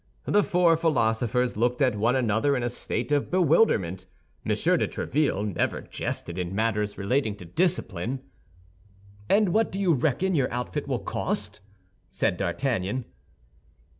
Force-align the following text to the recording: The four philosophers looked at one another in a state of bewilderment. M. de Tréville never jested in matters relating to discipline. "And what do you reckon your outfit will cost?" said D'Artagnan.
The 0.25 0.41
four 0.41 0.75
philosophers 0.77 1.55
looked 1.55 1.79
at 1.79 1.95
one 1.95 2.15
another 2.15 2.57
in 2.57 2.63
a 2.63 2.71
state 2.71 3.11
of 3.11 3.29
bewilderment. 3.29 4.07
M. 4.43 4.49
de 4.55 4.87
Tréville 4.87 5.55
never 5.55 5.81
jested 5.81 6.39
in 6.39 6.55
matters 6.55 6.97
relating 6.97 7.35
to 7.35 7.45
discipline. 7.45 8.23
"And 9.29 9.49
what 9.49 9.71
do 9.71 9.79
you 9.79 9.93
reckon 9.93 10.33
your 10.33 10.51
outfit 10.51 10.87
will 10.87 10.97
cost?" 10.97 11.59
said 12.09 12.35
D'Artagnan. 12.37 13.05